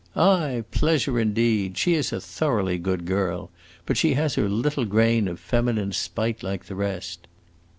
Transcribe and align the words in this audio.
"Ay, 0.15 0.63
pleasure 0.71 1.19
indeed! 1.19 1.77
She 1.77 1.93
is 1.93 2.11
a 2.11 2.19
thoroughly 2.19 2.79
good 2.79 3.05
girl, 3.05 3.51
but 3.85 3.97
she 3.97 4.15
has 4.15 4.33
her 4.33 4.49
little 4.49 4.85
grain 4.85 5.27
of 5.27 5.39
feminine 5.39 5.91
spite, 5.91 6.41
like 6.41 6.65
the 6.65 6.73
rest. 6.73 7.27